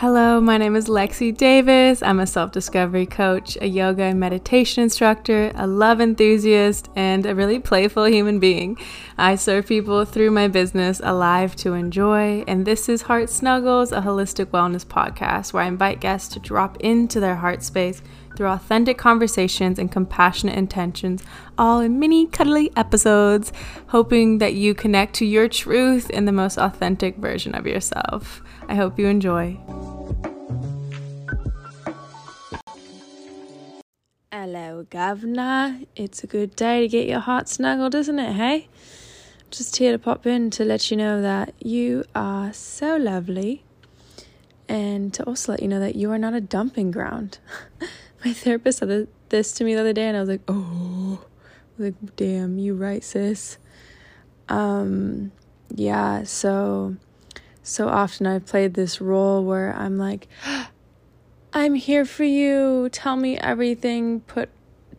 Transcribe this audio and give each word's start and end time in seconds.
Hello, 0.00 0.40
my 0.40 0.56
name 0.56 0.76
is 0.76 0.88
Lexi 0.88 1.36
Davis. 1.36 2.02
I'm 2.02 2.20
a 2.20 2.26
self 2.26 2.52
discovery 2.52 3.04
coach, 3.04 3.58
a 3.60 3.66
yoga 3.66 4.04
and 4.04 4.18
meditation 4.18 4.82
instructor, 4.82 5.52
a 5.54 5.66
love 5.66 6.00
enthusiast, 6.00 6.88
and 6.96 7.26
a 7.26 7.34
really 7.34 7.58
playful 7.58 8.06
human 8.06 8.38
being. 8.40 8.78
I 9.18 9.34
serve 9.34 9.66
people 9.66 10.06
through 10.06 10.30
my 10.30 10.48
business, 10.48 11.02
Alive 11.04 11.54
to 11.56 11.74
Enjoy, 11.74 12.44
and 12.48 12.64
this 12.64 12.88
is 12.88 13.02
Heart 13.02 13.28
Snuggles, 13.28 13.92
a 13.92 14.00
holistic 14.00 14.46
wellness 14.46 14.86
podcast 14.86 15.52
where 15.52 15.64
I 15.64 15.66
invite 15.66 16.00
guests 16.00 16.32
to 16.32 16.40
drop 16.40 16.78
into 16.78 17.20
their 17.20 17.36
heart 17.36 17.62
space 17.62 18.00
through 18.38 18.46
authentic 18.46 18.96
conversations 18.96 19.78
and 19.78 19.92
compassionate 19.92 20.56
intentions, 20.56 21.22
all 21.58 21.80
in 21.80 21.98
mini 21.98 22.26
cuddly 22.26 22.72
episodes, 22.74 23.52
hoping 23.88 24.38
that 24.38 24.54
you 24.54 24.72
connect 24.72 25.12
to 25.16 25.26
your 25.26 25.46
truth 25.46 26.08
in 26.08 26.24
the 26.24 26.32
most 26.32 26.56
authentic 26.56 27.18
version 27.18 27.54
of 27.54 27.66
yourself. 27.66 28.42
I 28.66 28.76
hope 28.76 28.98
you 28.98 29.06
enjoy. 29.06 29.58
Hello, 34.42 34.86
Governor. 34.88 35.80
It's 35.94 36.24
a 36.24 36.26
good 36.26 36.56
day 36.56 36.80
to 36.80 36.88
get 36.88 37.06
your 37.06 37.20
heart 37.20 37.46
snuggled, 37.46 37.94
isn't 37.94 38.18
it, 38.18 38.32
hey? 38.32 38.68
Just 39.50 39.76
here 39.76 39.92
to 39.92 39.98
pop 39.98 40.26
in 40.26 40.48
to 40.52 40.64
let 40.64 40.90
you 40.90 40.96
know 40.96 41.20
that 41.20 41.52
you 41.62 42.04
are 42.14 42.50
so 42.54 42.96
lovely 42.96 43.64
and 44.66 45.12
to 45.12 45.22
also 45.24 45.52
let 45.52 45.60
you 45.60 45.68
know 45.68 45.78
that 45.80 45.94
you 45.94 46.10
are 46.10 46.16
not 46.16 46.32
a 46.32 46.40
dumping 46.40 46.90
ground. 46.90 47.38
My 48.24 48.32
therapist 48.32 48.78
said 48.78 49.08
this 49.28 49.52
to 49.52 49.64
me 49.64 49.74
the 49.74 49.80
other 49.80 49.92
day, 49.92 50.08
and 50.08 50.16
I 50.16 50.20
was 50.20 50.30
like, 50.30 50.40
oh, 50.48 51.22
like, 51.76 52.16
damn, 52.16 52.58
you 52.58 52.74
right, 52.74 53.04
sis. 53.04 53.58
Um, 54.48 55.32
yeah, 55.68 56.22
so 56.22 56.96
so 57.62 57.88
often 57.88 58.26
I've 58.26 58.46
played 58.46 58.72
this 58.72 59.02
role 59.02 59.44
where 59.44 59.76
I'm 59.76 59.98
like, 59.98 60.28
I'm 61.52 61.74
here 61.74 62.04
for 62.04 62.24
you. 62.24 62.88
Tell 62.90 63.16
me 63.16 63.36
everything. 63.38 64.20
Put 64.20 64.50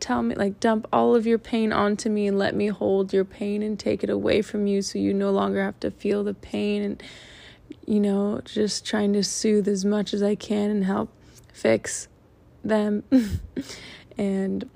tell 0.01 0.21
me 0.23 0.35
like 0.35 0.59
dump 0.59 0.87
all 0.91 1.15
of 1.15 1.27
your 1.27 1.37
pain 1.37 1.71
onto 1.71 2.09
me 2.09 2.27
and 2.27 2.37
let 2.37 2.55
me 2.55 2.67
hold 2.67 3.13
your 3.13 3.23
pain 3.23 3.61
and 3.61 3.79
take 3.79 4.03
it 4.03 4.09
away 4.09 4.41
from 4.41 4.65
you 4.65 4.81
so 4.81 4.97
you 4.97 5.13
no 5.13 5.29
longer 5.29 5.63
have 5.63 5.79
to 5.79 5.91
feel 5.91 6.23
the 6.23 6.33
pain 6.33 6.81
and 6.81 7.03
you 7.85 7.99
know, 7.99 8.41
just 8.43 8.85
trying 8.85 9.13
to 9.13 9.23
soothe 9.23 9.67
as 9.67 9.85
much 9.85 10.13
as 10.13 10.21
I 10.21 10.35
can 10.35 10.69
and 10.69 10.85
help 10.85 11.09
fix 11.53 12.07
them 12.63 13.03
and 14.17 14.69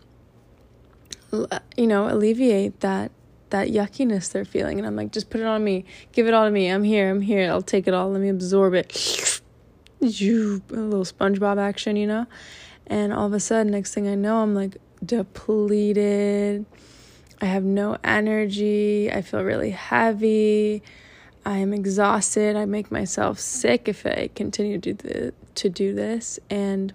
uh, 1.34 1.60
you 1.76 1.88
know, 1.88 2.08
alleviate 2.08 2.80
that 2.80 3.12
that 3.50 3.68
yuckiness 3.68 4.32
they're 4.32 4.46
feeling 4.46 4.78
and 4.78 4.88
I'm 4.88 4.96
like 4.96 5.12
just 5.12 5.30
put 5.30 5.42
it 5.42 5.48
on 5.48 5.64
me. 5.64 5.86
Give 6.14 6.28
it 6.28 6.34
all 6.34 6.46
to 6.46 6.52
me. 6.52 6.70
I'm 6.70 6.84
here. 6.84 7.10
I'm 7.10 7.22
here. 7.22 7.50
I'll 7.50 7.62
take 7.62 7.88
it 7.88 7.94
all. 7.94 8.12
Let 8.12 8.22
me 8.22 8.30
absorb 8.30 8.74
it. 8.76 9.32
a 10.02 10.06
little 10.06 11.06
SpongeBob 11.06 11.58
action, 11.58 11.96
you 11.96 12.08
know? 12.08 12.28
And 12.88 13.14
all 13.14 13.26
of 13.26 13.34
a 13.34 13.40
sudden 13.40 13.72
next 13.72 13.94
thing 13.94 14.08
I 14.08 14.16
know, 14.16 14.38
I'm 14.38 14.54
like 14.54 14.78
depleted. 15.04 16.66
I 17.42 17.46
have 17.46 17.64
no 17.64 17.98
energy. 18.04 19.12
I 19.12 19.22
feel 19.22 19.44
really 19.44 19.72
heavy. 19.72 20.84
I 21.46 21.58
am 21.58 21.74
exhausted. 21.74 22.56
I 22.56 22.66
make 22.66 22.92
myself 22.92 23.40
sick 23.40 23.88
if 23.88 24.06
I 24.06 24.30
continue 24.34 24.80
to 24.80 24.94
do 24.94 25.08
the, 25.08 25.34
to 25.56 25.70
do 25.70 25.94
this 25.94 26.40
and 26.50 26.94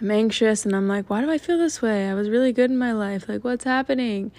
I'm 0.00 0.10
anxious 0.10 0.64
and 0.64 0.76
I'm 0.76 0.86
like, 0.86 1.10
why 1.10 1.20
do 1.20 1.30
I 1.30 1.38
feel 1.38 1.58
this 1.58 1.82
way? 1.82 2.08
I 2.08 2.14
was 2.14 2.28
really 2.28 2.52
good 2.52 2.70
in 2.70 2.78
my 2.78 2.92
life. 2.92 3.28
Like, 3.28 3.42
what's 3.42 3.64
happening? 3.64 4.30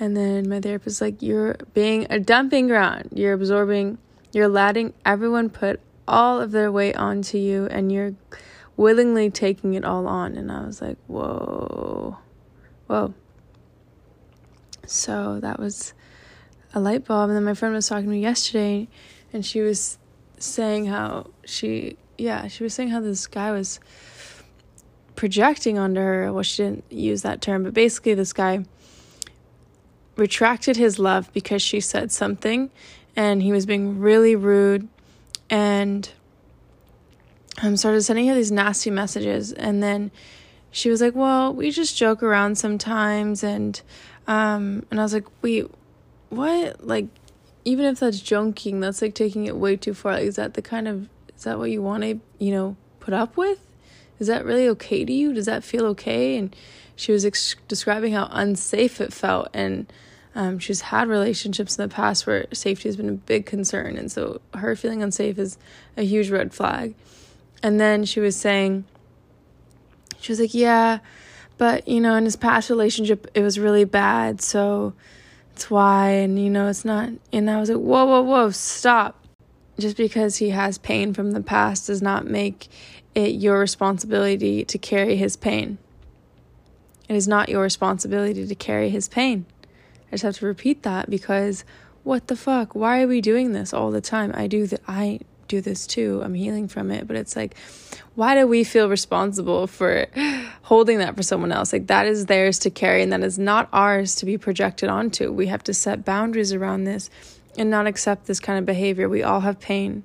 And 0.00 0.16
then 0.16 0.48
my 0.48 0.60
therapist 0.60 1.00
like, 1.00 1.20
you're 1.20 1.56
being 1.74 2.06
a 2.08 2.18
dumping 2.18 2.68
ground. 2.68 3.10
You're 3.12 3.34
absorbing, 3.34 3.98
you're 4.32 4.48
letting 4.48 4.94
everyone 5.04 5.50
put 5.50 5.80
all 6.08 6.40
of 6.40 6.52
their 6.52 6.70
weight 6.70 6.96
onto 6.96 7.38
you 7.38 7.66
and 7.66 7.90
you're 7.90 8.14
willingly 8.76 9.30
taking 9.30 9.74
it 9.74 9.84
all 9.84 10.06
on. 10.06 10.36
And 10.36 10.50
I 10.50 10.66
was 10.66 10.80
like, 10.80 10.98
whoa, 11.06 12.18
whoa. 12.86 13.14
So 14.86 15.40
that 15.40 15.58
was 15.58 15.94
a 16.74 16.80
light 16.80 17.04
bulb. 17.04 17.30
And 17.30 17.36
then 17.36 17.44
my 17.44 17.54
friend 17.54 17.74
was 17.74 17.88
talking 17.88 18.04
to 18.04 18.10
me 18.10 18.20
yesterday 18.20 18.88
and 19.32 19.44
she 19.44 19.60
was 19.60 19.98
saying 20.38 20.86
how 20.86 21.30
she, 21.44 21.96
yeah, 22.18 22.48
she 22.48 22.62
was 22.62 22.74
saying 22.74 22.90
how 22.90 23.00
this 23.00 23.26
guy 23.26 23.50
was 23.50 23.80
projecting 25.16 25.78
onto 25.78 26.00
her. 26.00 26.32
Well, 26.32 26.42
she 26.42 26.62
didn't 26.62 26.84
use 26.90 27.22
that 27.22 27.40
term, 27.40 27.64
but 27.64 27.74
basically, 27.74 28.14
this 28.14 28.32
guy 28.32 28.64
retracted 30.16 30.76
his 30.76 30.98
love 30.98 31.32
because 31.32 31.60
she 31.60 31.80
said 31.80 32.12
something 32.12 32.70
and 33.16 33.42
he 33.42 33.52
was 33.52 33.66
being 33.66 33.98
really 33.98 34.34
rude 34.36 34.88
and 35.50 36.10
um, 37.62 37.76
started 37.76 38.02
sending 38.02 38.28
her 38.28 38.34
these 38.34 38.52
nasty 38.52 38.90
messages. 38.90 39.52
And 39.52 39.82
then 39.82 40.10
she 40.70 40.90
was 40.90 41.00
like, 41.00 41.14
Well, 41.14 41.52
we 41.52 41.70
just 41.70 41.96
joke 41.96 42.22
around 42.22 42.58
sometimes. 42.58 43.42
And, 43.42 43.80
um, 44.26 44.84
and 44.90 45.00
I 45.00 45.02
was 45.02 45.14
like, 45.14 45.26
Wait, 45.42 45.70
what? 46.30 46.86
Like, 46.86 47.06
even 47.64 47.86
if 47.86 48.00
that's 48.00 48.20
joking, 48.20 48.80
that's 48.80 49.02
like 49.02 49.14
taking 49.14 49.46
it 49.46 49.56
way 49.56 49.76
too 49.76 49.94
far. 49.94 50.12
Like, 50.12 50.24
is 50.24 50.36
that 50.36 50.54
the 50.54 50.62
kind 50.62 50.86
of, 50.86 51.08
is 51.36 51.44
that 51.44 51.58
what 51.58 51.70
you 51.70 51.82
want 51.82 52.02
to, 52.02 52.20
you 52.38 52.52
know, 52.52 52.76
put 53.00 53.14
up 53.14 53.36
with? 53.36 53.60
Is 54.18 54.28
that 54.28 54.44
really 54.44 54.68
okay 54.68 55.04
to 55.04 55.12
you? 55.12 55.32
Does 55.32 55.46
that 55.46 55.64
feel 55.64 55.84
okay? 55.86 56.36
And 56.36 56.54
she 56.94 57.12
was 57.12 57.24
ex- 57.24 57.56
describing 57.68 58.12
how 58.12 58.28
unsafe 58.30 59.00
it 59.00 59.12
felt. 59.12 59.48
And 59.52 59.92
um, 60.36 60.58
she's 60.58 60.82
had 60.82 61.08
relationships 61.08 61.78
in 61.78 61.88
the 61.88 61.92
past 61.92 62.26
where 62.26 62.46
safety 62.52 62.90
has 62.90 62.96
been 62.96 63.08
a 63.08 63.12
big 63.12 63.46
concern. 63.46 63.96
And 63.96 64.12
so 64.12 64.42
her 64.52 64.76
feeling 64.76 65.02
unsafe 65.02 65.38
is 65.38 65.56
a 65.96 66.02
huge 66.02 66.30
red 66.30 66.52
flag. 66.52 66.94
And 67.62 67.80
then 67.80 68.04
she 68.04 68.20
was 68.20 68.36
saying, 68.36 68.84
she 70.20 70.30
was 70.30 70.38
like, 70.38 70.52
yeah, 70.52 70.98
but 71.56 71.88
you 71.88 72.02
know, 72.02 72.14
in 72.16 72.24
his 72.24 72.36
past 72.36 72.68
relationship, 72.68 73.26
it 73.34 73.40
was 73.40 73.58
really 73.58 73.84
bad. 73.84 74.42
So 74.42 74.92
that's 75.48 75.70
why. 75.70 76.10
And 76.10 76.38
you 76.38 76.50
know, 76.50 76.68
it's 76.68 76.84
not. 76.84 77.08
And 77.32 77.50
I 77.50 77.58
was 77.58 77.70
like, 77.70 77.78
whoa, 77.78 78.04
whoa, 78.04 78.20
whoa, 78.20 78.50
stop. 78.50 79.24
Just 79.78 79.96
because 79.96 80.36
he 80.36 80.50
has 80.50 80.76
pain 80.76 81.14
from 81.14 81.32
the 81.32 81.40
past 81.40 81.86
does 81.86 82.02
not 82.02 82.26
make 82.26 82.68
it 83.14 83.36
your 83.36 83.58
responsibility 83.58 84.66
to 84.66 84.76
carry 84.76 85.16
his 85.16 85.34
pain. 85.34 85.78
It 87.08 87.16
is 87.16 87.26
not 87.26 87.48
your 87.48 87.62
responsibility 87.62 88.46
to 88.46 88.54
carry 88.54 88.90
his 88.90 89.08
pain. 89.08 89.46
I 90.08 90.12
just 90.12 90.22
have 90.22 90.38
to 90.38 90.46
repeat 90.46 90.82
that 90.82 91.10
because 91.10 91.64
what 92.04 92.28
the 92.28 92.36
fuck? 92.36 92.74
Why 92.74 93.02
are 93.02 93.08
we 93.08 93.20
doing 93.20 93.52
this 93.52 93.72
all 93.72 93.90
the 93.90 94.00
time? 94.00 94.32
I 94.34 94.46
do 94.46 94.66
that 94.66 94.80
I 94.86 95.20
do 95.48 95.60
this 95.60 95.86
too. 95.86 96.20
I'm 96.24 96.34
healing 96.34 96.68
from 96.68 96.90
it, 96.90 97.06
but 97.06 97.16
it's 97.16 97.36
like 97.36 97.56
why 98.14 98.34
do 98.34 98.46
we 98.46 98.64
feel 98.64 98.88
responsible 98.88 99.66
for 99.66 100.06
holding 100.62 100.98
that 100.98 101.16
for 101.16 101.22
someone 101.22 101.52
else? 101.52 101.72
Like 101.72 101.88
that 101.88 102.06
is 102.06 102.26
theirs 102.26 102.58
to 102.60 102.70
carry 102.70 103.02
and 103.02 103.12
that 103.12 103.22
is 103.22 103.38
not 103.38 103.68
ours 103.72 104.14
to 104.16 104.26
be 104.26 104.38
projected 104.38 104.88
onto. 104.88 105.32
We 105.32 105.46
have 105.46 105.62
to 105.64 105.74
set 105.74 106.04
boundaries 106.04 106.52
around 106.52 106.84
this 106.84 107.10
and 107.58 107.70
not 107.70 107.86
accept 107.86 108.26
this 108.26 108.40
kind 108.40 108.58
of 108.58 108.66
behavior. 108.66 109.08
We 109.08 109.22
all 109.22 109.40
have 109.40 109.60
pain 109.60 110.04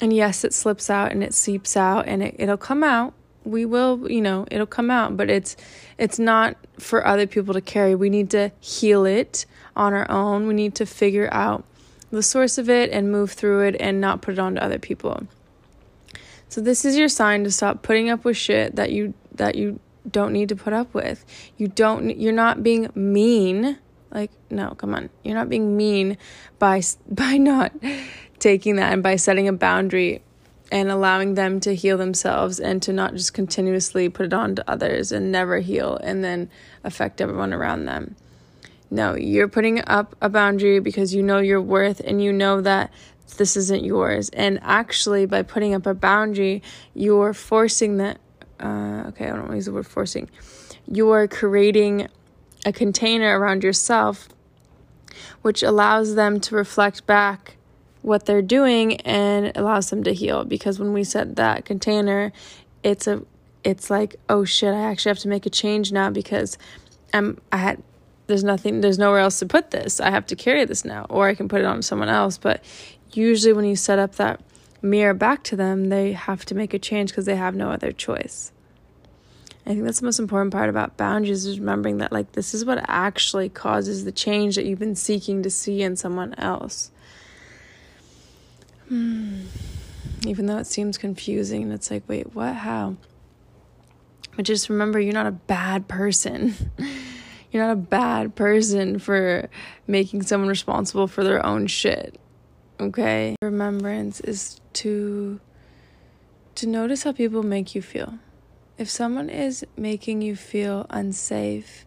and 0.00 0.12
yes, 0.12 0.44
it 0.44 0.52
slips 0.52 0.90
out 0.90 1.12
and 1.12 1.22
it 1.22 1.34
seeps 1.34 1.76
out 1.76 2.06
and 2.06 2.22
it, 2.22 2.36
it'll 2.38 2.56
come 2.56 2.82
out. 2.82 3.14
We 3.44 3.66
will, 3.66 4.10
you 4.10 4.20
know, 4.20 4.46
it'll 4.50 4.66
come 4.66 4.90
out, 4.90 5.16
but 5.16 5.30
it's 5.30 5.56
it's 5.98 6.18
not 6.18 6.56
for 6.78 7.06
other 7.06 7.26
people 7.26 7.54
to 7.54 7.60
carry. 7.60 7.94
We 7.94 8.10
need 8.10 8.30
to 8.30 8.52
heal 8.60 9.04
it 9.04 9.46
on 9.76 9.92
our 9.92 10.10
own. 10.10 10.46
We 10.46 10.54
need 10.54 10.74
to 10.76 10.86
figure 10.86 11.28
out 11.32 11.64
the 12.10 12.22
source 12.22 12.58
of 12.58 12.70
it 12.70 12.90
and 12.90 13.10
move 13.10 13.32
through 13.32 13.62
it 13.62 13.76
and 13.80 14.00
not 14.00 14.22
put 14.22 14.34
it 14.34 14.38
on 14.38 14.54
to 14.54 14.64
other 14.64 14.78
people. 14.78 15.26
So 16.48 16.60
this 16.60 16.84
is 16.84 16.96
your 16.96 17.08
sign 17.08 17.44
to 17.44 17.50
stop 17.50 17.82
putting 17.82 18.08
up 18.08 18.24
with 18.24 18.36
shit 18.36 18.76
that 18.76 18.92
you 18.92 19.14
that 19.34 19.56
you 19.56 19.80
don't 20.08 20.32
need 20.32 20.48
to 20.50 20.56
put 20.56 20.72
up 20.72 20.94
with. 20.94 21.24
You 21.56 21.68
don't 21.68 22.16
you're 22.16 22.32
not 22.32 22.62
being 22.62 22.90
mean. 22.94 23.78
Like 24.10 24.30
no, 24.50 24.70
come 24.70 24.94
on. 24.94 25.10
You're 25.24 25.34
not 25.34 25.48
being 25.48 25.76
mean 25.76 26.16
by 26.58 26.82
by 27.08 27.36
not 27.38 27.72
taking 28.38 28.76
that 28.76 28.92
and 28.92 29.02
by 29.02 29.16
setting 29.16 29.48
a 29.48 29.52
boundary 29.52 30.22
and 30.74 30.90
allowing 30.90 31.34
them 31.34 31.60
to 31.60 31.72
heal 31.72 31.96
themselves 31.96 32.58
and 32.58 32.82
to 32.82 32.92
not 32.92 33.12
just 33.14 33.32
continuously 33.32 34.08
put 34.08 34.26
it 34.26 34.32
on 34.32 34.56
to 34.56 34.68
others 34.68 35.12
and 35.12 35.30
never 35.30 35.60
heal 35.60 35.96
and 36.02 36.24
then 36.24 36.50
affect 36.82 37.20
everyone 37.20 37.54
around 37.54 37.84
them. 37.84 38.16
No, 38.90 39.14
you're 39.14 39.46
putting 39.46 39.86
up 39.86 40.16
a 40.20 40.28
boundary 40.28 40.80
because 40.80 41.14
you 41.14 41.22
know 41.22 41.38
your 41.38 41.62
worth 41.62 42.00
and 42.00 42.20
you 42.20 42.32
know 42.32 42.60
that 42.60 42.92
this 43.36 43.56
isn't 43.56 43.84
yours. 43.84 44.30
And 44.30 44.58
actually, 44.62 45.26
by 45.26 45.42
putting 45.42 45.74
up 45.74 45.86
a 45.86 45.94
boundary, 45.94 46.60
you're 46.92 47.34
forcing 47.34 47.98
that. 47.98 48.18
Uh, 48.58 49.04
okay, 49.10 49.26
I 49.26 49.28
don't 49.28 49.42
want 49.42 49.50
to 49.50 49.56
use 49.56 49.66
the 49.66 49.72
word 49.72 49.86
forcing. 49.86 50.28
You 50.88 51.08
are 51.10 51.28
creating 51.28 52.08
a 52.66 52.72
container 52.72 53.38
around 53.38 53.62
yourself, 53.62 54.28
which 55.42 55.62
allows 55.62 56.16
them 56.16 56.40
to 56.40 56.56
reflect 56.56 57.06
back 57.06 57.58
what 58.04 58.26
they're 58.26 58.42
doing 58.42 59.00
and 59.02 59.52
allows 59.56 59.90
them 59.90 60.04
to 60.04 60.12
heal 60.12 60.44
because 60.44 60.78
when 60.78 60.92
we 60.92 61.02
set 61.04 61.36
that 61.36 61.64
container 61.64 62.32
it's 62.82 63.06
a 63.06 63.22
it's 63.64 63.90
like 63.90 64.16
oh 64.28 64.44
shit 64.44 64.74
i 64.74 64.80
actually 64.80 65.10
have 65.10 65.18
to 65.18 65.28
make 65.28 65.46
a 65.46 65.50
change 65.50 65.90
now 65.90 66.10
because 66.10 66.58
i'm 67.12 67.38
i 67.50 67.56
had 67.56 67.82
there's 68.26 68.44
nothing 68.44 68.80
there's 68.80 68.98
nowhere 68.98 69.20
else 69.20 69.38
to 69.38 69.46
put 69.46 69.70
this 69.70 70.00
i 70.00 70.10
have 70.10 70.26
to 70.26 70.36
carry 70.36 70.64
this 70.64 70.84
now 70.84 71.06
or 71.08 71.28
i 71.28 71.34
can 71.34 71.48
put 71.48 71.60
it 71.60 71.66
on 71.66 71.82
someone 71.82 72.08
else 72.08 72.36
but 72.36 72.62
usually 73.12 73.52
when 73.52 73.64
you 73.64 73.76
set 73.76 73.98
up 73.98 74.16
that 74.16 74.40
mirror 74.84 75.14
back 75.14 75.42
to 75.44 75.56
them, 75.56 75.88
they 75.88 76.12
have 76.12 76.44
to 76.46 76.54
make 76.54 76.74
a 76.74 76.78
change 76.78 77.10
because 77.10 77.26
they 77.26 77.36
have 77.36 77.56
no 77.56 77.70
other 77.70 77.90
choice. 77.90 78.52
I 79.66 79.70
think 79.70 79.84
that's 79.84 80.00
the 80.00 80.04
most 80.04 80.18
important 80.18 80.52
part 80.52 80.68
about 80.68 80.98
boundaries 80.98 81.46
is 81.46 81.58
remembering 81.58 81.96
that 81.98 82.12
like 82.12 82.32
this 82.32 82.52
is 82.52 82.66
what 82.66 82.84
actually 82.86 83.48
causes 83.48 84.04
the 84.04 84.12
change 84.12 84.56
that 84.56 84.66
you've 84.66 84.78
been 84.78 84.94
seeking 84.94 85.42
to 85.42 85.50
see 85.50 85.82
in 85.82 85.96
someone 85.96 86.34
else. 86.34 86.90
Hmm. 88.88 89.42
Even 90.26 90.46
though 90.46 90.58
it 90.58 90.66
seems 90.66 90.98
confusing 90.98 91.62
and 91.62 91.72
it's 91.72 91.90
like, 91.90 92.02
wait, 92.08 92.34
what? 92.34 92.54
How? 92.54 92.96
But 94.36 94.44
just 94.44 94.68
remember 94.68 94.98
you're 94.98 95.12
not 95.12 95.26
a 95.26 95.32
bad 95.32 95.86
person. 95.86 96.54
you're 97.52 97.64
not 97.64 97.72
a 97.72 97.76
bad 97.76 98.34
person 98.34 98.98
for 98.98 99.48
making 99.86 100.22
someone 100.22 100.48
responsible 100.48 101.06
for 101.06 101.22
their 101.22 101.44
own 101.44 101.66
shit. 101.66 102.18
Okay? 102.80 103.36
Remembrance 103.42 104.20
is 104.20 104.60
to 104.74 105.40
to 106.56 106.66
notice 106.68 107.02
how 107.02 107.12
people 107.12 107.42
make 107.42 107.74
you 107.74 107.82
feel 107.82 108.18
if 108.76 108.90
someone 108.90 109.30
is 109.30 109.64
making 109.76 110.22
you 110.22 110.34
feel 110.34 110.86
unsafe, 110.90 111.86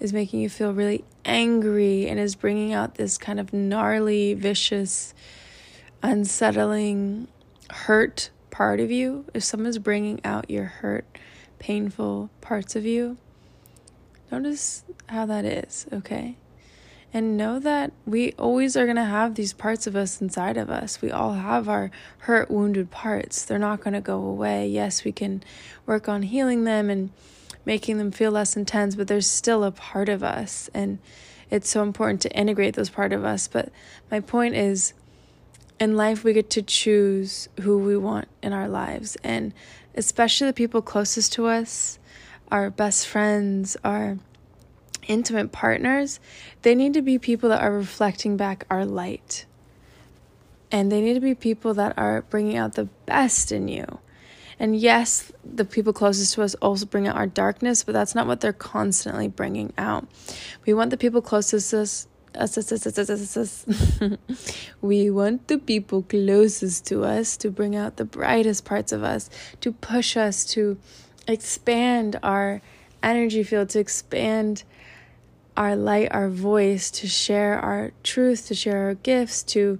is 0.00 0.12
making 0.12 0.40
you 0.40 0.48
feel 0.48 0.72
really 0.72 1.04
angry, 1.24 2.08
and 2.08 2.18
is 2.18 2.34
bringing 2.34 2.72
out 2.72 2.96
this 2.96 3.16
kind 3.16 3.38
of 3.38 3.52
gnarly, 3.52 4.34
vicious, 4.34 5.14
unsettling, 6.04 7.26
hurt 7.70 8.30
part 8.50 8.78
of 8.78 8.90
you, 8.90 9.24
if 9.34 9.42
someone's 9.42 9.78
bringing 9.78 10.20
out 10.24 10.48
your 10.50 10.64
hurt, 10.66 11.04
painful 11.58 12.30
parts 12.40 12.76
of 12.76 12.84
you, 12.84 13.16
notice 14.30 14.84
how 15.08 15.26
that 15.26 15.44
is, 15.44 15.86
okay? 15.92 16.36
and 17.14 17.36
know 17.36 17.60
that 17.60 17.92
we 18.04 18.32
always 18.32 18.76
are 18.76 18.86
going 18.86 18.96
to 18.96 19.04
have 19.04 19.36
these 19.36 19.52
parts 19.52 19.86
of 19.86 19.94
us 19.94 20.20
inside 20.20 20.56
of 20.56 20.68
us. 20.68 21.00
We 21.00 21.12
all 21.12 21.34
have 21.34 21.68
our 21.68 21.92
hurt, 22.18 22.50
wounded 22.50 22.90
parts. 22.90 23.44
They're 23.44 23.56
not 23.56 23.80
going 23.80 23.94
to 23.94 24.00
go 24.00 24.20
away. 24.20 24.66
Yes, 24.66 25.04
we 25.04 25.12
can 25.12 25.44
work 25.86 26.08
on 26.08 26.22
healing 26.22 26.64
them 26.64 26.90
and 26.90 27.10
making 27.64 27.98
them 27.98 28.10
feel 28.10 28.32
less 28.32 28.56
intense, 28.56 28.96
but 28.96 29.06
there's 29.06 29.28
still 29.28 29.62
a 29.62 29.70
part 29.70 30.08
of 30.08 30.24
us. 30.24 30.68
And 30.74 30.98
it's 31.50 31.70
so 31.70 31.84
important 31.84 32.20
to 32.22 32.36
integrate 32.36 32.74
those 32.74 32.90
part 32.90 33.12
of 33.12 33.24
us. 33.24 33.46
But 33.46 33.70
my 34.10 34.18
point 34.18 34.56
is, 34.56 34.92
in 35.80 35.96
life, 35.96 36.24
we 36.24 36.32
get 36.32 36.50
to 36.50 36.62
choose 36.62 37.48
who 37.60 37.78
we 37.78 37.96
want 37.96 38.28
in 38.42 38.52
our 38.52 38.68
lives. 38.68 39.16
And 39.24 39.52
especially 39.94 40.48
the 40.48 40.52
people 40.52 40.82
closest 40.82 41.32
to 41.34 41.46
us, 41.46 41.98
our 42.50 42.70
best 42.70 43.06
friends, 43.06 43.76
our 43.84 44.18
intimate 45.06 45.52
partners, 45.52 46.20
they 46.62 46.74
need 46.74 46.94
to 46.94 47.02
be 47.02 47.18
people 47.18 47.48
that 47.48 47.62
are 47.62 47.72
reflecting 47.72 48.36
back 48.36 48.64
our 48.70 48.84
light. 48.84 49.46
And 50.70 50.90
they 50.90 51.00
need 51.00 51.14
to 51.14 51.20
be 51.20 51.34
people 51.34 51.74
that 51.74 51.96
are 51.98 52.22
bringing 52.22 52.56
out 52.56 52.74
the 52.74 52.86
best 53.06 53.52
in 53.52 53.68
you. 53.68 53.98
And 54.58 54.76
yes, 54.76 55.32
the 55.44 55.64
people 55.64 55.92
closest 55.92 56.34
to 56.34 56.42
us 56.42 56.54
also 56.56 56.86
bring 56.86 57.08
out 57.08 57.16
our 57.16 57.26
darkness, 57.26 57.82
but 57.84 57.92
that's 57.92 58.14
not 58.14 58.26
what 58.26 58.40
they're 58.40 58.52
constantly 58.52 59.28
bringing 59.28 59.72
out. 59.76 60.06
We 60.64 60.74
want 60.74 60.90
the 60.90 60.96
people 60.96 61.20
closest 61.20 61.70
to 61.70 61.80
us. 61.80 62.06
we 64.80 65.10
want 65.10 65.48
the 65.48 65.58
people 65.58 66.02
closest 66.02 66.86
to 66.86 67.04
us 67.04 67.36
to 67.38 67.50
bring 67.50 67.76
out 67.76 67.96
the 67.96 68.04
brightest 68.04 68.64
parts 68.64 68.92
of 68.92 69.02
us, 69.02 69.30
to 69.60 69.72
push 69.72 70.16
us 70.16 70.44
to 70.46 70.78
expand 71.26 72.18
our 72.22 72.60
energy 73.02 73.42
field, 73.42 73.68
to 73.70 73.78
expand 73.78 74.64
our 75.56 75.76
light, 75.76 76.08
our 76.10 76.28
voice, 76.28 76.90
to 76.90 77.06
share 77.06 77.58
our 77.58 77.92
truth, 78.02 78.48
to 78.48 78.54
share 78.54 78.86
our 78.86 78.94
gifts, 78.94 79.42
to 79.42 79.78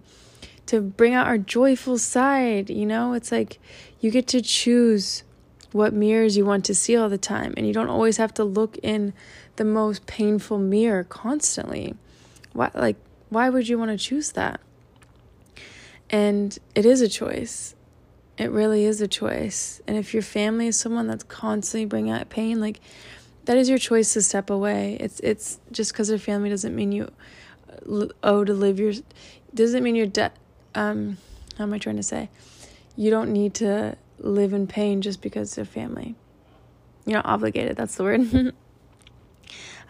to 0.66 0.80
bring 0.80 1.12
out 1.12 1.26
our 1.26 1.36
joyful 1.36 1.98
side, 1.98 2.70
you 2.70 2.86
know? 2.86 3.12
It's 3.12 3.30
like 3.30 3.58
you 4.00 4.10
get 4.10 4.26
to 4.28 4.40
choose 4.40 5.22
what 5.72 5.92
mirrors 5.92 6.36
you 6.36 6.46
want 6.46 6.64
to 6.64 6.74
see 6.74 6.96
all 6.96 7.08
the 7.08 7.18
time 7.18 7.52
and 7.56 7.66
you 7.66 7.72
don't 7.72 7.88
always 7.88 8.16
have 8.16 8.32
to 8.32 8.44
look 8.44 8.78
in 8.82 9.12
the 9.56 9.64
most 9.64 10.06
painful 10.06 10.58
mirror 10.58 11.04
constantly. 11.04 11.94
Why 12.54 12.70
like 12.74 12.96
why 13.28 13.50
would 13.50 13.68
you 13.68 13.78
want 13.78 13.90
to 13.90 13.98
choose 13.98 14.32
that? 14.32 14.60
And 16.08 16.58
it 16.74 16.86
is 16.86 17.02
a 17.02 17.08
choice. 17.08 17.74
It 18.38 18.50
really 18.50 18.84
is 18.84 19.00
a 19.00 19.08
choice. 19.08 19.80
And 19.86 19.96
if 19.96 20.14
your 20.14 20.22
family 20.22 20.66
is 20.68 20.78
someone 20.78 21.06
that's 21.06 21.24
constantly 21.24 21.84
bringing 21.84 22.12
out 22.12 22.30
pain, 22.30 22.60
like 22.60 22.80
that 23.44 23.56
is 23.56 23.68
your 23.68 23.78
choice 23.78 24.14
to 24.14 24.22
step 24.22 24.48
away. 24.50 24.96
It's 24.98 25.20
it's 25.20 25.58
just 25.70 25.92
because 25.92 26.10
of 26.10 26.22
family 26.22 26.48
doesn't 26.48 26.74
mean 26.74 26.92
you 26.92 27.10
owe 28.22 28.44
to 28.44 28.54
live 28.54 28.80
your 28.80 28.94
doesn't 29.54 29.82
mean 29.82 29.94
you're 29.94 30.06
debt. 30.06 30.36
Um, 30.74 31.18
how 31.58 31.64
am 31.64 31.72
I 31.72 31.78
trying 31.78 31.96
to 31.96 32.02
say? 32.02 32.30
You 32.96 33.10
don't 33.10 33.32
need 33.32 33.54
to 33.54 33.96
live 34.18 34.52
in 34.52 34.66
pain 34.66 35.02
just 35.02 35.20
because 35.20 35.58
of 35.58 35.68
family. 35.68 36.14
You're 37.06 37.18
not 37.18 37.26
obligated. 37.26 37.76
That's 37.76 37.96
the 37.96 38.02
word. 38.02 38.20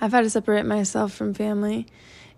I've 0.00 0.12
had 0.12 0.22
to 0.22 0.30
separate 0.30 0.66
myself 0.66 1.12
from 1.12 1.34
family, 1.34 1.86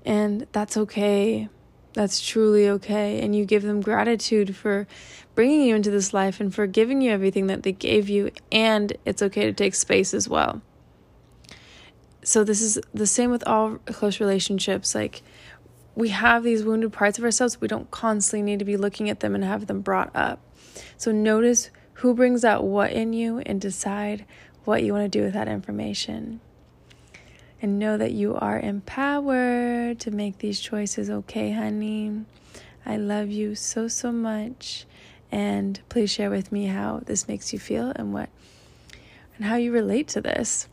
and 0.07 0.47
that's 0.53 0.77
okay. 0.79 1.51
That's 1.93 2.27
truly 2.27 2.69
okay. 2.69 3.21
And 3.21 3.37
you 3.37 3.45
give 3.45 3.63
them 3.63 3.81
gratitude 3.81 4.57
for 4.57 4.87
bringing 5.35 5.63
you 5.63 5.75
into 5.75 5.91
this 5.91 6.15
life 6.15 6.41
and 6.41 6.55
for 6.55 6.67
giving 6.67 7.03
you 7.03 7.11
everything 7.11 7.49
that 7.49 7.63
they 7.63 7.73
gave 7.73 8.09
you. 8.09 8.31
And 8.51 8.93
it's 9.05 9.23
okay 9.23 9.45
to 9.45 9.53
take 9.53 9.75
space 9.75 10.15
as 10.15 10.29
well 10.29 10.63
so 12.27 12.43
this 12.43 12.61
is 12.61 12.81
the 12.93 13.07
same 13.07 13.31
with 13.31 13.47
all 13.47 13.77
close 13.87 14.19
relationships 14.19 14.97
like 14.97 15.23
we 15.95 16.09
have 16.09 16.43
these 16.43 16.65
wounded 16.65 16.93
parts 16.93 17.19
of 17.19 17.25
ourselves 17.25 17.61
we 17.61 17.69
don't 17.69 17.91
constantly 17.93 18.43
need 18.43 18.59
to 18.59 18.65
be 18.65 18.77
looking 18.77 19.09
at 19.09 19.21
them 19.21 19.35
and 19.35 19.45
have 19.45 19.69
them 19.69 19.81
brought 19.81 20.11
up 20.15 20.41
so 20.97 21.13
notice 21.13 21.71
who 21.95 22.15
brings 22.15 22.45
out 22.45 22.65
what 22.65 22.93
in 22.93 23.13
you 23.13 23.39
and 23.47 23.61
decide 23.61 24.25
what 24.65 24.83
you 24.83 24.93
want 24.93 25.05
to 25.05 25.19
do 25.19 25.25
with 25.25 25.35
that 25.35 25.47
information 25.47 26.41
and 27.67 27.81
know 27.81 27.97
that 27.97 28.13
you 28.13 28.37
are 28.37 28.61
empowered 28.61 29.99
to 29.99 30.13
make 30.13 30.39
these 30.39 30.61
choices 30.61 31.11
okay 31.11 31.51
honey? 31.51 32.25
I 32.87 32.97
love 32.97 33.29
you 33.29 33.57
so 33.57 33.89
so 33.89 34.13
much. 34.13 34.87
And 35.33 35.81
please 35.89 36.09
share 36.09 36.31
with 36.31 36.53
me 36.53 36.67
how 36.67 37.01
this 37.05 37.27
makes 37.27 37.53
you 37.53 37.59
feel 37.59 37.93
and 37.97 38.15
what 38.15 38.29
and 39.37 39.47
how 39.47 39.57
you 39.57 39.73
relate 39.73 40.07
to 40.09 40.21
this. 40.21 40.69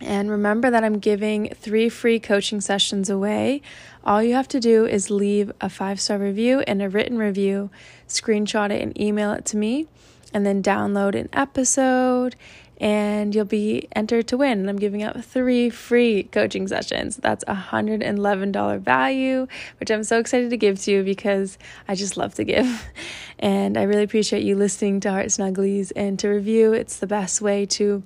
And 0.00 0.28
remember 0.28 0.72
that 0.72 0.82
I'm 0.82 0.98
giving 0.98 1.50
three 1.54 1.88
free 1.88 2.18
coaching 2.18 2.60
sessions 2.60 3.08
away. 3.08 3.62
All 4.02 4.20
you 4.20 4.34
have 4.34 4.48
to 4.48 4.58
do 4.58 4.84
is 4.84 5.08
leave 5.08 5.52
a 5.60 5.68
five 5.68 6.00
star 6.00 6.18
review 6.18 6.64
and 6.66 6.82
a 6.82 6.88
written 6.88 7.16
review, 7.16 7.70
screenshot 8.08 8.72
it 8.72 8.82
and 8.82 9.00
email 9.00 9.30
it 9.32 9.44
to 9.46 9.56
me, 9.56 9.86
and 10.34 10.44
then 10.44 10.64
download 10.64 11.14
an 11.14 11.28
episode, 11.32 12.34
and 12.82 13.32
you'll 13.32 13.44
be 13.44 13.86
entered 13.94 14.26
to 14.26 14.36
win. 14.36 14.58
And 14.58 14.68
I'm 14.68 14.76
giving 14.76 15.04
out 15.04 15.24
three 15.24 15.70
free 15.70 16.24
coaching 16.24 16.66
sessions. 16.66 17.16
That's 17.16 17.44
a 17.46 17.54
$111 17.54 18.80
value, 18.80 19.46
which 19.78 19.88
I'm 19.88 20.02
so 20.02 20.18
excited 20.18 20.50
to 20.50 20.56
give 20.56 20.80
to 20.80 20.90
you 20.90 21.04
because 21.04 21.58
I 21.86 21.94
just 21.94 22.16
love 22.16 22.34
to 22.34 22.44
give. 22.44 22.88
And 23.38 23.76
I 23.76 23.82
really 23.82 24.04
appreciate 24.04 24.44
you 24.44 24.54
listening 24.54 25.00
to 25.00 25.10
Heart 25.10 25.26
Snugglies 25.26 25.90
and 25.96 26.16
to 26.20 26.28
review. 26.28 26.72
It's 26.72 26.98
the 26.98 27.08
best 27.08 27.40
way 27.40 27.66
to 27.66 28.04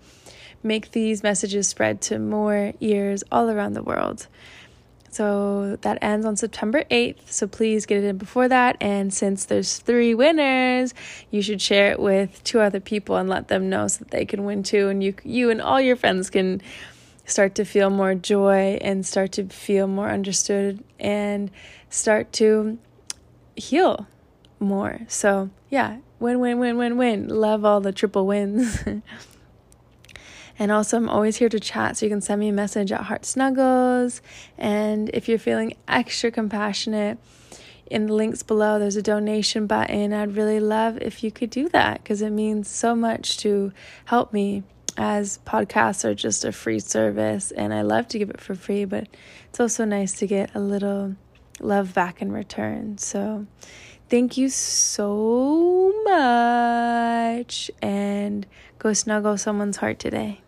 make 0.62 0.92
these 0.92 1.22
messages 1.22 1.68
spread 1.68 2.00
to 2.02 2.18
more 2.18 2.72
ears 2.80 3.22
all 3.30 3.50
around 3.50 3.74
the 3.74 3.82
world. 3.82 4.28
So 5.16 5.78
that 5.80 5.96
ends 6.02 6.26
on 6.26 6.36
September 6.36 6.84
8th. 6.90 7.30
So 7.30 7.46
please 7.46 7.86
get 7.86 8.04
it 8.04 8.04
in 8.04 8.18
before 8.18 8.48
that. 8.48 8.76
And 8.82 9.14
since 9.14 9.46
there's 9.46 9.78
three 9.78 10.14
winners, 10.14 10.92
you 11.30 11.40
should 11.40 11.62
share 11.62 11.90
it 11.90 11.98
with 11.98 12.44
two 12.44 12.60
other 12.60 12.80
people 12.80 13.16
and 13.16 13.26
let 13.26 13.48
them 13.48 13.70
know 13.70 13.88
so 13.88 14.00
that 14.00 14.10
they 14.10 14.26
can 14.26 14.44
win 14.44 14.62
too. 14.62 14.90
And 14.90 15.02
you, 15.02 15.14
you 15.24 15.48
and 15.48 15.62
all 15.62 15.80
your 15.80 15.96
friends 15.96 16.28
can 16.28 16.60
start 17.24 17.54
to 17.54 17.64
feel 17.64 17.88
more 17.88 18.14
joy 18.14 18.76
and 18.82 19.06
start 19.06 19.32
to 19.32 19.44
feel 19.46 19.86
more 19.86 20.10
understood 20.10 20.84
and 21.00 21.50
start 21.88 22.30
to 22.34 22.76
heal 23.54 24.06
more. 24.60 25.00
So 25.08 25.48
yeah, 25.70 26.00
win, 26.20 26.40
win, 26.40 26.58
win, 26.58 26.76
win, 26.76 26.98
win. 26.98 27.28
Love 27.28 27.64
all 27.64 27.80
the 27.80 27.90
triple 27.90 28.26
wins. 28.26 28.84
And 30.58 30.72
also, 30.72 30.96
I'm 30.96 31.08
always 31.08 31.36
here 31.36 31.48
to 31.48 31.60
chat, 31.60 31.96
so 31.96 32.06
you 32.06 32.10
can 32.10 32.20
send 32.20 32.40
me 32.40 32.48
a 32.48 32.52
message 32.52 32.90
at 32.90 33.02
Heart 33.02 33.26
Snuggles. 33.26 34.22
And 34.56 35.10
if 35.12 35.28
you're 35.28 35.38
feeling 35.38 35.74
extra 35.86 36.30
compassionate, 36.30 37.18
in 37.88 38.06
the 38.06 38.14
links 38.14 38.42
below, 38.42 38.78
there's 38.78 38.96
a 38.96 39.02
donation 39.02 39.66
button. 39.66 40.12
I'd 40.12 40.36
really 40.36 40.60
love 40.60 40.98
if 41.00 41.22
you 41.22 41.30
could 41.30 41.50
do 41.50 41.68
that 41.70 42.02
because 42.02 42.20
it 42.20 42.30
means 42.30 42.68
so 42.68 42.96
much 42.96 43.38
to 43.38 43.72
help 44.06 44.32
me 44.32 44.64
as 44.96 45.38
podcasts 45.46 46.04
are 46.04 46.14
just 46.14 46.44
a 46.44 46.52
free 46.52 46.80
service 46.80 47.50
and 47.50 47.72
I 47.72 47.82
love 47.82 48.08
to 48.08 48.18
give 48.18 48.30
it 48.30 48.40
for 48.40 48.54
free, 48.54 48.84
but 48.84 49.06
it's 49.48 49.60
also 49.60 49.84
nice 49.84 50.18
to 50.18 50.26
get 50.26 50.54
a 50.54 50.60
little 50.60 51.16
love 51.60 51.94
back 51.94 52.20
in 52.20 52.32
return. 52.32 52.98
So, 52.98 53.46
thank 54.08 54.36
you 54.36 54.48
so 54.48 55.92
much 56.04 57.70
and 57.82 58.46
go 58.78 58.92
snuggle 58.92 59.36
someone's 59.36 59.76
heart 59.76 59.98
today. 59.98 60.40